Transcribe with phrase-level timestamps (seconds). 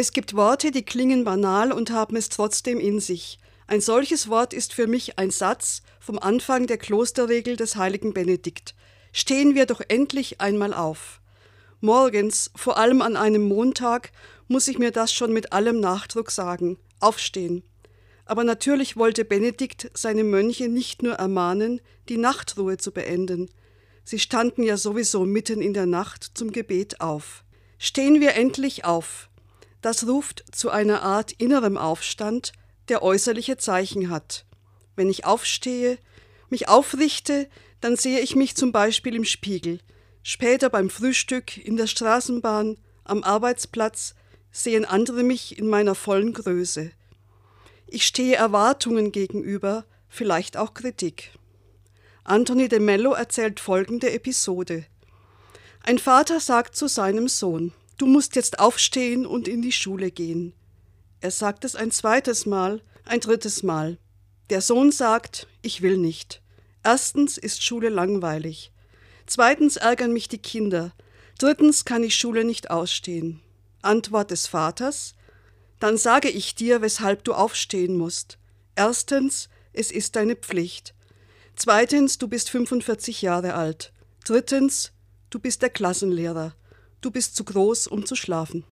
[0.00, 3.40] Es gibt Worte, die klingen banal und haben es trotzdem in sich.
[3.66, 8.76] Ein solches Wort ist für mich ein Satz vom Anfang der Klosterregel des heiligen Benedikt.
[9.12, 11.20] Stehen wir doch endlich einmal auf.
[11.80, 14.12] Morgens, vor allem an einem Montag,
[14.46, 16.78] muss ich mir das schon mit allem Nachdruck sagen.
[17.00, 17.64] Aufstehen.
[18.24, 23.50] Aber natürlich wollte Benedikt seine Mönche nicht nur ermahnen, die Nachtruhe zu beenden.
[24.04, 27.42] Sie standen ja sowieso mitten in der Nacht zum Gebet auf.
[27.78, 29.28] Stehen wir endlich auf.
[29.88, 32.52] Das ruft zu einer Art innerem Aufstand,
[32.90, 34.44] der äußerliche Zeichen hat.
[34.96, 35.96] Wenn ich aufstehe,
[36.50, 37.48] mich aufrichte,
[37.80, 39.80] dann sehe ich mich zum Beispiel im Spiegel.
[40.22, 44.14] Später beim Frühstück, in der Straßenbahn, am Arbeitsplatz
[44.52, 46.90] sehen andere mich in meiner vollen Größe.
[47.86, 51.30] Ich stehe Erwartungen gegenüber, vielleicht auch Kritik.
[52.24, 54.84] Anthony de Mello erzählt folgende Episode.
[55.82, 60.54] Ein Vater sagt zu seinem Sohn, du musst jetzt aufstehen und in die Schule gehen.
[61.20, 63.98] Er sagt es ein zweites Mal, ein drittes Mal.
[64.50, 66.40] Der Sohn sagt, ich will nicht.
[66.84, 68.72] Erstens ist Schule langweilig.
[69.26, 70.92] Zweitens ärgern mich die Kinder.
[71.38, 73.40] Drittens kann ich Schule nicht ausstehen.
[73.82, 75.14] Antwort des Vaters,
[75.80, 78.38] dann sage ich dir, weshalb du aufstehen musst.
[78.74, 80.94] Erstens, es ist deine Pflicht.
[81.56, 83.92] Zweitens, du bist 45 Jahre alt.
[84.24, 84.92] Drittens,
[85.30, 86.54] du bist der Klassenlehrer.
[87.00, 88.64] Du bist zu groß, um zu schlafen.